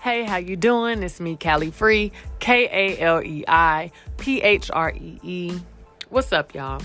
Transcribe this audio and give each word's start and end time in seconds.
Hey, 0.00 0.24
how 0.24 0.38
you 0.38 0.56
doing? 0.56 1.02
It's 1.02 1.20
me, 1.20 1.36
Kaleiphree, 1.36 2.12
K 2.38 2.70
A 2.72 2.98
L 3.02 3.22
E 3.22 3.44
I 3.46 3.92
P 4.16 4.40
H 4.40 4.70
R 4.72 4.94
E 4.96 5.20
E. 5.22 5.58
What's 6.08 6.32
up, 6.32 6.54
y'all? 6.54 6.80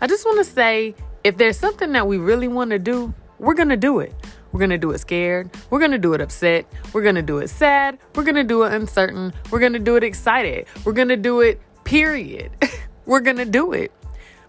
I 0.00 0.06
just 0.06 0.24
want 0.24 0.38
to 0.38 0.44
say 0.44 0.94
if 1.24 1.36
there's 1.36 1.58
something 1.58 1.90
that 1.90 2.06
we 2.06 2.18
really 2.18 2.46
want 2.46 2.70
to 2.70 2.78
do, 2.78 3.12
we're 3.40 3.54
going 3.54 3.70
to 3.70 3.76
do 3.76 3.98
it. 3.98 4.14
We're 4.52 4.60
going 4.60 4.70
to 4.70 4.78
do 4.78 4.92
it 4.92 4.98
scared. 4.98 5.50
We're 5.68 5.80
going 5.80 5.90
to 5.90 5.98
do 5.98 6.14
it 6.14 6.20
upset. 6.20 6.64
We're 6.92 7.02
going 7.02 7.16
to 7.16 7.22
do 7.22 7.38
it 7.38 7.48
sad. 7.48 7.98
We're 8.14 8.22
going 8.22 8.36
to 8.36 8.44
do 8.44 8.62
it 8.62 8.72
uncertain. 8.72 9.32
We're 9.50 9.58
going 9.58 9.72
to 9.72 9.80
do 9.80 9.96
it 9.96 10.04
excited. 10.04 10.66
We're 10.84 10.92
going 10.92 11.08
to 11.08 11.16
do 11.16 11.40
it, 11.40 11.60
period. 11.82 12.52
we're 13.04 13.18
going 13.18 13.38
to 13.38 13.44
do 13.44 13.72
it 13.72 13.90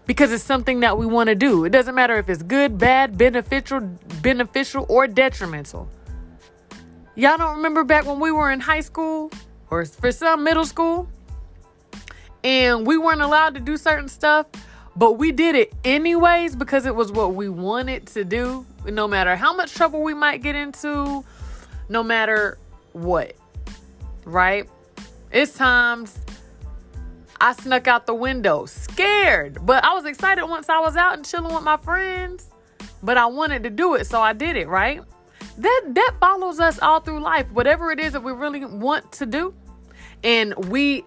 because 0.06 0.30
it's 0.30 0.44
something 0.44 0.78
that 0.78 0.96
we 0.96 1.06
want 1.06 1.26
to 1.26 1.34
do. 1.34 1.64
It 1.64 1.70
doesn't 1.70 1.96
matter 1.96 2.18
if 2.18 2.28
it's 2.28 2.44
good, 2.44 2.78
bad, 2.78 3.18
beneficial, 3.18 3.80
beneficial 4.22 4.86
or 4.88 5.08
detrimental. 5.08 5.90
Y'all 7.16 7.38
don't 7.38 7.56
remember 7.56 7.84
back 7.84 8.06
when 8.06 8.18
we 8.18 8.32
were 8.32 8.50
in 8.50 8.58
high 8.58 8.80
school 8.80 9.30
or 9.70 9.84
for 9.84 10.10
some 10.10 10.42
middle 10.42 10.64
school 10.64 11.08
and 12.42 12.84
we 12.84 12.98
weren't 12.98 13.20
allowed 13.20 13.54
to 13.54 13.60
do 13.60 13.76
certain 13.76 14.08
stuff, 14.08 14.46
but 14.96 15.12
we 15.12 15.30
did 15.30 15.54
it 15.54 15.72
anyways 15.84 16.56
because 16.56 16.86
it 16.86 16.94
was 16.94 17.12
what 17.12 17.34
we 17.34 17.48
wanted 17.48 18.06
to 18.08 18.24
do, 18.24 18.66
no 18.84 19.06
matter 19.06 19.36
how 19.36 19.54
much 19.54 19.74
trouble 19.74 20.02
we 20.02 20.12
might 20.12 20.42
get 20.42 20.56
into, 20.56 21.24
no 21.88 22.02
matter 22.02 22.58
what. 22.92 23.36
Right? 24.24 24.68
It's 25.30 25.56
times 25.56 26.18
I 27.40 27.52
snuck 27.52 27.86
out 27.86 28.06
the 28.06 28.14
window, 28.14 28.66
scared, 28.66 29.64
but 29.64 29.84
I 29.84 29.94
was 29.94 30.04
excited 30.04 30.44
once 30.46 30.68
I 30.68 30.80
was 30.80 30.96
out 30.96 31.14
and 31.14 31.24
chilling 31.24 31.54
with 31.54 31.62
my 31.62 31.76
friends. 31.76 32.50
But 33.04 33.18
I 33.18 33.26
wanted 33.26 33.62
to 33.64 33.70
do 33.70 33.94
it, 33.94 34.06
so 34.06 34.20
I 34.20 34.32
did 34.32 34.56
it, 34.56 34.66
right? 34.66 35.02
That 35.58 35.82
that 35.94 36.14
follows 36.20 36.60
us 36.60 36.78
all 36.80 37.00
through 37.00 37.20
life 37.20 37.50
whatever 37.52 37.90
it 37.92 38.00
is 38.00 38.12
that 38.12 38.22
we 38.22 38.32
really 38.32 38.64
want 38.64 39.12
to 39.12 39.26
do. 39.26 39.54
And 40.22 40.54
we 40.68 41.04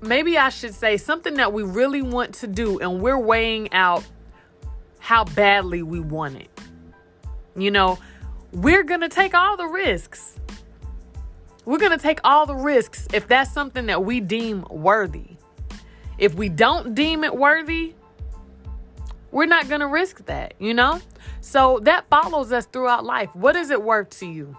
maybe 0.00 0.38
I 0.38 0.50
should 0.50 0.74
say 0.74 0.96
something 0.96 1.34
that 1.34 1.52
we 1.52 1.62
really 1.62 2.02
want 2.02 2.34
to 2.36 2.46
do 2.46 2.78
and 2.78 3.00
we're 3.00 3.18
weighing 3.18 3.72
out 3.72 4.04
how 4.98 5.24
badly 5.24 5.82
we 5.82 6.00
want 6.00 6.36
it. 6.36 6.50
You 7.56 7.70
know 7.70 7.98
we're 8.52 8.84
to 9.00 9.08
take 9.08 9.34
all 9.34 9.56
the 9.56 9.66
risks. 9.66 10.38
We're 11.64 11.78
to 11.90 11.98
take 11.98 12.20
all 12.22 12.46
the 12.46 12.54
risks 12.54 13.08
if 13.12 13.26
that's 13.26 13.52
something 13.52 13.86
that 13.86 14.04
we 14.04 14.20
deem 14.20 14.64
worthy. 14.70 15.36
If 16.16 16.34
we 16.34 16.48
don't 16.48 16.94
deem 16.94 17.24
it 17.24 17.36
worthy 17.36 17.94
we're 19.36 19.44
not 19.44 19.68
going 19.68 19.82
to 19.82 19.86
risk 19.86 20.24
that, 20.24 20.54
you 20.58 20.72
know? 20.72 20.98
So 21.42 21.78
that 21.82 22.08
follows 22.08 22.52
us 22.52 22.64
throughout 22.64 23.04
life. 23.04 23.28
What 23.36 23.54
is 23.54 23.68
it 23.68 23.82
worth 23.82 24.08
to 24.20 24.26
you? 24.26 24.56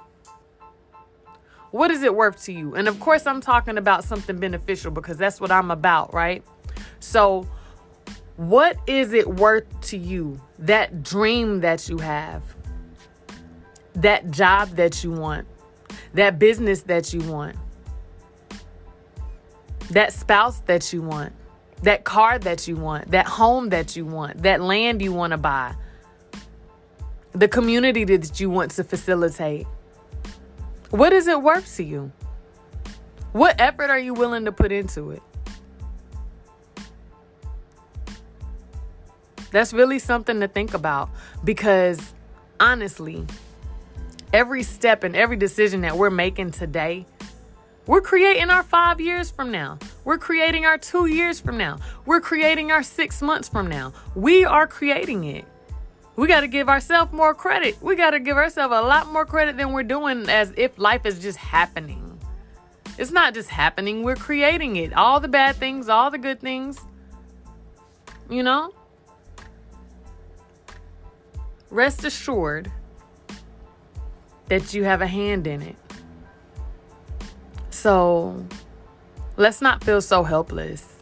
What 1.72 1.90
is 1.90 2.04
it 2.04 2.14
worth 2.14 2.44
to 2.44 2.54
you? 2.54 2.76
And 2.76 2.88
of 2.88 3.00
course, 3.00 3.26
I'm 3.26 3.42
talking 3.42 3.80
about 3.80 4.04
something 4.04 4.38
beneficial 4.38 4.92
because 4.92 5.18
that's 5.18 5.42
what 5.42 5.52
I'm 5.52 5.72
about, 5.72 6.14
right? 6.14 6.44
So, 7.00 7.48
what 8.36 8.78
is 8.86 9.14
it 9.14 9.28
worth 9.28 9.66
to 9.88 9.98
you? 9.98 10.40
That 10.60 11.02
dream 11.02 11.62
that 11.62 11.90
you 11.90 11.98
have, 11.98 12.44
that 13.96 14.30
job 14.30 14.70
that 14.76 15.04
you 15.04 15.12
want, 15.12 15.48
that 16.14 16.38
business 16.38 16.84
that 16.84 17.16
you 17.16 17.22
want, 17.22 17.56
that 19.90 20.14
spouse 20.14 20.60
that 20.68 20.94
you 20.94 21.02
want 21.02 21.34
that 21.84 22.04
car 22.04 22.40
that 22.40 22.68
you 22.68 22.76
want, 22.76 23.12
that 23.12 23.28
home 23.28 23.70
that 23.70 23.96
you 23.96 24.06
want, 24.06 24.44
that 24.44 24.62
land 24.62 25.02
you 25.02 25.14
want 25.14 25.32
to 25.32 25.38
buy, 25.38 25.76
the 27.34 27.48
community 27.48 28.04
that 28.04 28.40
you 28.40 28.50
want 28.50 28.72
to 28.72 28.84
facilitate. 28.84 29.68
What 30.90 31.14
is 31.14 31.28
it 31.28 31.42
worth 31.42 31.76
to 31.76 31.84
you? 31.84 32.12
What 33.32 33.60
effort 33.60 33.90
are 33.90 34.00
you 34.00 34.14
willing 34.14 34.46
to 34.46 34.52
put 34.52 34.72
into 34.72 35.12
it? 35.12 35.22
That's 39.52 39.74
really 39.74 40.00
something 40.00 40.40
to 40.40 40.48
think 40.48 40.74
about 40.74 41.10
because 41.44 42.14
honestly, 42.60 43.26
every 44.34 44.64
step 44.64 45.04
and 45.04 45.16
every 45.16 45.38
decision 45.38 45.82
that 45.82 45.98
we're 45.98 46.10
making 46.10 46.52
today 46.52 47.06
we're 47.88 48.02
creating 48.02 48.50
our 48.50 48.64
five 48.64 49.00
years 49.00 49.32
from 49.32 49.50
now. 49.50 49.80
We're 50.04 50.18
creating 50.18 50.66
our 50.66 50.78
two 50.78 51.06
years 51.06 51.40
from 51.40 51.58
now. 51.58 51.80
We're 52.06 52.20
creating 52.20 52.70
our 52.70 52.84
six 52.84 53.22
months 53.22 53.48
from 53.48 53.68
now. 53.68 53.94
We 54.14 54.44
are 54.44 54.68
creating 54.68 55.24
it. 55.24 55.46
We 56.18 56.28
got 56.28 56.42
to 56.42 56.48
give 56.48 56.68
ourselves 56.68 57.14
more 57.14 57.34
credit. 57.34 57.82
We 57.82 57.96
got 57.96 58.10
to 58.10 58.20
give 58.20 58.36
ourselves 58.36 58.76
a 58.76 58.82
lot 58.82 59.12
more 59.12 59.26
credit 59.26 59.56
than 59.56 59.72
we're 59.72 59.84
doing 59.84 60.28
as 60.30 60.54
if 60.58 60.78
life 60.78 61.06
is 61.06 61.20
just 61.20 61.38
happening. 61.38 62.20
It's 62.98 63.12
not 63.12 63.34
just 63.34 63.50
happening, 63.50 64.04
we're 64.04 64.16
creating 64.16 64.76
it. 64.78 64.92
All 64.94 65.20
the 65.20 65.28
bad 65.28 65.56
things, 65.56 65.88
all 65.88 66.12
the 66.12 66.18
good 66.18 66.42
things. 66.42 66.82
You 68.30 68.44
know? 68.44 68.74
Rest 71.70 72.04
assured 72.04 72.72
that 74.48 74.74
you 74.74 74.84
have 74.84 75.02
a 75.02 75.08
hand 75.08 75.48
in 75.48 75.62
it. 75.62 75.76
So 77.78 78.44
let's 79.36 79.62
not 79.62 79.84
feel 79.84 80.02
so 80.02 80.24
helpless. 80.24 80.96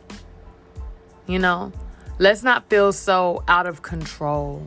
You 1.26 1.40
know, 1.40 1.72
let's 2.20 2.44
not 2.44 2.70
feel 2.70 2.92
so 2.92 3.46
out 3.48 3.66
of 3.66 3.82
control. 3.82 4.62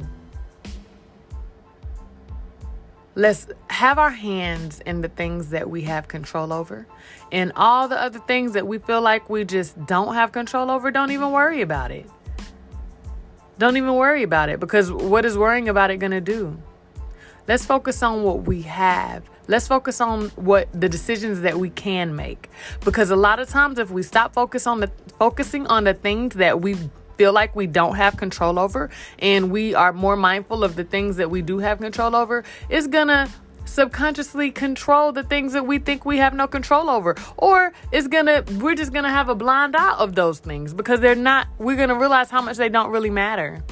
Let's 3.14 3.48
have 3.68 3.98
our 3.98 4.10
hands 4.10 4.80
in 4.86 5.02
the 5.02 5.08
things 5.08 5.50
that 5.50 5.68
we 5.68 5.82
have 5.82 6.08
control 6.08 6.50
over. 6.50 6.86
And 7.30 7.52
all 7.56 7.88
the 7.88 8.00
other 8.00 8.20
things 8.20 8.52
that 8.52 8.66
we 8.66 8.78
feel 8.78 9.02
like 9.02 9.28
we 9.28 9.44
just 9.44 9.84
don't 9.84 10.14
have 10.14 10.32
control 10.32 10.70
over, 10.70 10.90
don't 10.90 11.10
even 11.10 11.30
worry 11.30 11.60
about 11.60 11.90
it. 11.90 12.08
Don't 13.58 13.76
even 13.76 13.94
worry 13.94 14.22
about 14.22 14.48
it 14.48 14.60
because 14.60 14.90
what 14.90 15.26
is 15.26 15.36
worrying 15.36 15.68
about 15.68 15.90
it 15.90 15.98
going 15.98 16.12
to 16.12 16.22
do? 16.22 16.58
Let's 17.48 17.64
focus 17.64 18.02
on 18.02 18.22
what 18.22 18.42
we 18.42 18.60
have. 18.62 19.22
Let's 19.46 19.66
focus 19.66 20.02
on 20.02 20.28
what 20.36 20.68
the 20.78 20.86
decisions 20.86 21.40
that 21.40 21.58
we 21.58 21.70
can 21.70 22.14
make. 22.14 22.50
Because 22.84 23.10
a 23.10 23.16
lot 23.16 23.40
of 23.40 23.48
times 23.48 23.78
if 23.78 23.90
we 23.90 24.02
stop 24.02 24.34
focus 24.34 24.66
on 24.66 24.80
the 24.80 24.90
focusing 25.18 25.66
on 25.66 25.84
the 25.84 25.94
things 25.94 26.34
that 26.34 26.60
we 26.60 26.76
feel 27.16 27.32
like 27.32 27.56
we 27.56 27.66
don't 27.66 27.96
have 27.96 28.18
control 28.18 28.58
over 28.58 28.90
and 29.18 29.50
we 29.50 29.74
are 29.74 29.94
more 29.94 30.14
mindful 30.14 30.62
of 30.62 30.76
the 30.76 30.84
things 30.84 31.16
that 31.16 31.30
we 31.30 31.40
do 31.40 31.58
have 31.58 31.78
control 31.78 32.14
over, 32.14 32.44
it's 32.68 32.86
gonna 32.86 33.28
subconsciously 33.64 34.50
control 34.50 35.12
the 35.12 35.22
things 35.22 35.54
that 35.54 35.66
we 35.66 35.78
think 35.78 36.04
we 36.04 36.18
have 36.18 36.34
no 36.34 36.46
control 36.46 36.88
over 36.88 37.14
or 37.36 37.72
it's 37.92 38.08
gonna 38.08 38.42
we're 38.58 38.74
just 38.74 38.92
gonna 38.94 39.10
have 39.10 39.28
a 39.28 39.34
blind 39.34 39.76
eye 39.76 39.94
of 39.98 40.14
those 40.14 40.38
things 40.38 40.72
because 40.72 41.00
they're 41.00 41.14
not 41.14 41.46
we're 41.58 41.76
gonna 41.76 41.94
realize 41.94 42.30
how 42.30 42.40
much 42.40 42.56
they 42.56 42.70
don't 42.70 42.90
really 42.90 43.10
matter 43.10 43.62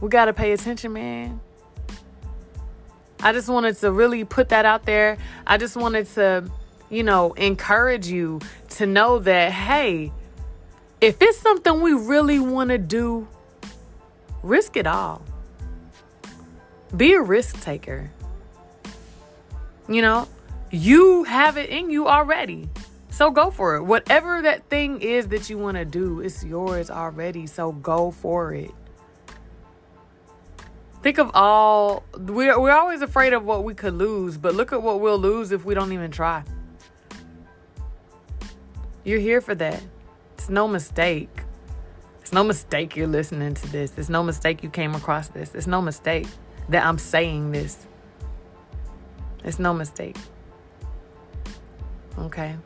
we 0.00 0.08
gotta 0.08 0.32
pay 0.32 0.52
attention 0.52 0.92
man 0.92 1.40
I 3.20 3.32
just 3.32 3.48
wanted 3.48 3.76
to 3.78 3.90
really 3.90 4.24
put 4.24 4.50
that 4.50 4.64
out 4.64 4.84
there. 4.84 5.18
I 5.46 5.56
just 5.56 5.76
wanted 5.76 6.06
to, 6.14 6.50
you 6.90 7.02
know, 7.02 7.32
encourage 7.32 8.06
you 8.06 8.40
to 8.70 8.86
know 8.86 9.18
that, 9.20 9.52
hey, 9.52 10.12
if 11.00 11.20
it's 11.20 11.38
something 11.38 11.80
we 11.80 11.92
really 11.92 12.38
want 12.38 12.70
to 12.70 12.78
do, 12.78 13.26
risk 14.42 14.76
it 14.76 14.86
all. 14.86 15.22
Be 16.96 17.14
a 17.14 17.20
risk 17.20 17.60
taker. 17.62 18.10
You 19.88 20.02
know, 20.02 20.28
you 20.70 21.24
have 21.24 21.56
it 21.56 21.70
in 21.70 21.90
you 21.90 22.08
already. 22.08 22.68
So 23.08 23.30
go 23.30 23.50
for 23.50 23.76
it. 23.76 23.82
Whatever 23.82 24.42
that 24.42 24.68
thing 24.68 25.00
is 25.00 25.28
that 25.28 25.48
you 25.48 25.56
want 25.56 25.78
to 25.78 25.84
do, 25.86 26.20
it's 26.20 26.44
yours 26.44 26.90
already. 26.90 27.46
So 27.46 27.72
go 27.72 28.10
for 28.10 28.52
it. 28.52 28.72
Think 31.06 31.18
of 31.18 31.30
all 31.34 32.02
we're 32.18 32.58
we're 32.60 32.72
always 32.72 33.00
afraid 33.00 33.32
of 33.32 33.44
what 33.44 33.62
we 33.62 33.74
could 33.74 33.94
lose, 33.94 34.36
but 34.36 34.56
look 34.56 34.72
at 34.72 34.82
what 34.82 34.98
we'll 34.98 35.20
lose 35.20 35.52
if 35.52 35.64
we 35.64 35.72
don't 35.72 35.92
even 35.92 36.10
try. 36.10 36.42
You're 39.04 39.20
here 39.20 39.40
for 39.40 39.54
that. 39.54 39.80
It's 40.36 40.48
no 40.48 40.66
mistake. 40.66 41.44
It's 42.22 42.32
no 42.32 42.42
mistake 42.42 42.96
you're 42.96 43.06
listening 43.06 43.54
to 43.54 43.70
this. 43.70 43.92
It's 43.96 44.08
no 44.08 44.24
mistake 44.24 44.64
you 44.64 44.68
came 44.68 44.96
across 44.96 45.28
this. 45.28 45.54
It's 45.54 45.68
no 45.68 45.80
mistake 45.80 46.26
that 46.70 46.84
I'm 46.84 46.98
saying 46.98 47.52
this. 47.52 47.86
It's 49.44 49.60
no 49.60 49.72
mistake. 49.72 50.16
Okay 52.18 52.56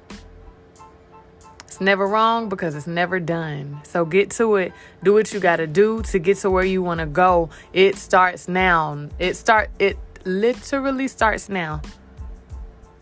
never 1.81 2.07
wrong 2.07 2.49
because 2.49 2.75
it's 2.75 2.87
never 2.87 3.21
done. 3.21 3.81
So 3.85 4.05
get 4.05 4.31
to 4.33 4.57
it. 4.57 4.73
Do 5.03 5.15
what 5.15 5.33
you 5.33 5.41
got 5.41 5.57
to 5.57 5.67
do 5.67 6.03
to 6.03 6.19
get 6.19 6.39
to 6.39 6.51
where 6.51 6.65
you 6.65 6.83
want 6.83 7.01
to 7.01 7.07
go. 7.07 7.51
It 7.73 7.97
starts 7.97 8.49
now. 8.49 9.09
It 9.19 9.37
start 9.37 9.71
it 9.79 9.99
literally 10.25 11.09
starts 11.09 11.49
now. 11.49 11.81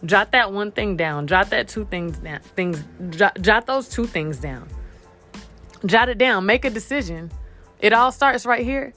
Jot 0.04 0.30
that 0.32 0.52
one 0.52 0.70
thing 0.70 0.96
down. 0.96 1.26
Jot 1.26 1.50
that 1.50 1.68
two 1.68 1.84
things 1.86 2.18
down. 2.18 2.40
Things 2.40 2.82
jot, 3.10 3.40
jot 3.40 3.66
those 3.66 3.88
two 3.88 4.06
things 4.06 4.38
down. 4.38 4.68
Jot 5.84 6.08
it 6.08 6.18
down. 6.18 6.46
Make 6.46 6.64
a 6.64 6.70
decision. 6.70 7.30
It 7.80 7.92
all 7.92 8.12
starts 8.12 8.46
right 8.46 8.64
here. 8.64 8.94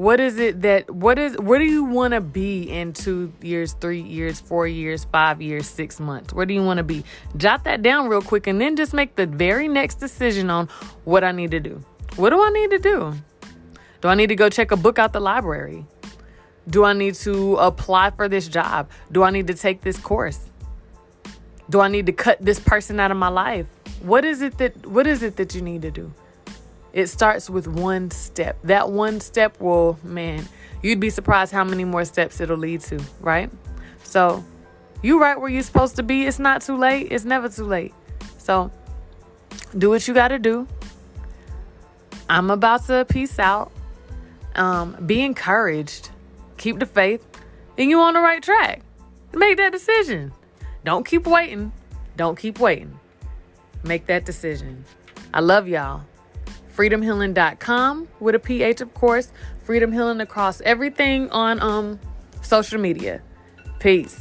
What 0.00 0.18
is 0.18 0.38
it 0.38 0.62
that 0.62 0.90
what 0.90 1.18
is 1.18 1.36
where 1.36 1.58
do 1.58 1.66
you 1.66 1.84
want 1.84 2.14
to 2.14 2.22
be 2.22 2.62
in 2.62 2.94
2 2.94 3.34
years, 3.42 3.74
3 3.74 4.00
years, 4.00 4.40
4 4.40 4.66
years, 4.66 5.04
5 5.04 5.42
years, 5.42 5.68
6 5.68 6.00
months? 6.00 6.32
Where 6.32 6.46
do 6.46 6.54
you 6.54 6.64
want 6.64 6.78
to 6.78 6.82
be? 6.82 7.04
Jot 7.36 7.64
that 7.64 7.82
down 7.82 8.08
real 8.08 8.22
quick 8.22 8.46
and 8.46 8.58
then 8.58 8.76
just 8.76 8.94
make 8.94 9.16
the 9.16 9.26
very 9.26 9.68
next 9.68 9.96
decision 9.96 10.48
on 10.48 10.68
what 11.04 11.22
I 11.22 11.32
need 11.32 11.50
to 11.50 11.60
do. 11.60 11.84
What 12.16 12.30
do 12.30 12.42
I 12.42 12.48
need 12.48 12.70
to 12.70 12.78
do? 12.78 13.14
Do 14.00 14.08
I 14.08 14.14
need 14.14 14.28
to 14.28 14.36
go 14.36 14.48
check 14.48 14.70
a 14.70 14.76
book 14.78 14.98
out 14.98 15.12
the 15.12 15.20
library? 15.20 15.84
Do 16.66 16.84
I 16.84 16.94
need 16.94 17.16
to 17.16 17.56
apply 17.56 18.12
for 18.12 18.26
this 18.26 18.48
job? 18.48 18.88
Do 19.12 19.22
I 19.22 19.28
need 19.28 19.48
to 19.48 19.54
take 19.54 19.82
this 19.82 19.98
course? 19.98 20.40
Do 21.68 21.80
I 21.80 21.88
need 21.88 22.06
to 22.06 22.12
cut 22.12 22.38
this 22.40 22.58
person 22.58 23.00
out 23.00 23.10
of 23.10 23.18
my 23.18 23.28
life? 23.28 23.66
What 24.00 24.24
is 24.24 24.40
it 24.40 24.56
that 24.56 24.86
what 24.86 25.06
is 25.06 25.22
it 25.22 25.36
that 25.36 25.54
you 25.54 25.60
need 25.60 25.82
to 25.82 25.90
do? 25.90 26.10
It 26.92 27.06
starts 27.06 27.48
with 27.48 27.66
one 27.66 28.10
step. 28.10 28.58
That 28.64 28.90
one 28.90 29.20
step 29.20 29.60
will, 29.60 29.98
man, 30.02 30.48
you'd 30.82 31.00
be 31.00 31.10
surprised 31.10 31.52
how 31.52 31.64
many 31.64 31.84
more 31.84 32.04
steps 32.04 32.40
it'll 32.40 32.56
lead 32.56 32.80
to, 32.82 33.00
right? 33.20 33.50
So, 34.02 34.44
you 35.02 35.20
right 35.20 35.40
where 35.40 35.48
you're 35.48 35.62
supposed 35.62 35.96
to 35.96 36.02
be. 36.02 36.26
It's 36.26 36.38
not 36.38 36.62
too 36.62 36.76
late. 36.76 37.08
It's 37.10 37.24
never 37.24 37.48
too 37.48 37.64
late. 37.64 37.94
So, 38.38 38.70
do 39.76 39.90
what 39.90 40.06
you 40.08 40.14
got 40.14 40.28
to 40.28 40.38
do. 40.38 40.66
I'm 42.28 42.50
about 42.50 42.86
to 42.86 43.04
peace 43.08 43.38
out. 43.38 43.72
Um, 44.54 44.96
be 45.06 45.22
encouraged. 45.22 46.10
Keep 46.58 46.80
the 46.80 46.86
faith. 46.86 47.26
And 47.78 47.88
you 47.88 48.00
on 48.00 48.14
the 48.14 48.20
right 48.20 48.42
track. 48.42 48.82
Make 49.32 49.56
that 49.58 49.72
decision. 49.72 50.32
Don't 50.84 51.06
keep 51.06 51.26
waiting. 51.26 51.72
Don't 52.16 52.38
keep 52.38 52.58
waiting. 52.58 52.98
Make 53.84 54.06
that 54.06 54.24
decision. 54.24 54.84
I 55.32 55.40
love 55.40 55.68
y'all. 55.68 56.02
FreedomHealing.com 56.80 58.08
with 58.20 58.34
a 58.34 58.38
PH, 58.38 58.80
of 58.80 58.94
course. 58.94 59.30
Freedom 59.64 59.92
Healing 59.92 60.20
across 60.22 60.62
everything 60.62 61.28
on 61.28 61.60
um 61.60 62.00
social 62.40 62.80
media. 62.80 63.20
Peace. 63.80 64.18